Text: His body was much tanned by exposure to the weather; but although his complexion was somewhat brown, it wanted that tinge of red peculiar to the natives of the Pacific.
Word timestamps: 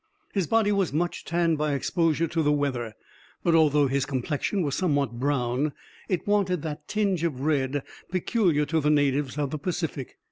His 0.33 0.47
body 0.47 0.71
was 0.71 0.91
much 0.91 1.25
tanned 1.25 1.59
by 1.59 1.73
exposure 1.73 2.25
to 2.25 2.41
the 2.41 2.51
weather; 2.51 2.95
but 3.43 3.53
although 3.53 3.85
his 3.87 4.03
complexion 4.07 4.63
was 4.63 4.73
somewhat 4.73 5.19
brown, 5.19 5.73
it 6.09 6.25
wanted 6.25 6.63
that 6.63 6.87
tinge 6.87 7.23
of 7.23 7.41
red 7.41 7.83
peculiar 8.09 8.65
to 8.65 8.81
the 8.81 8.89
natives 8.89 9.37
of 9.37 9.51
the 9.51 9.59
Pacific. 9.59 10.17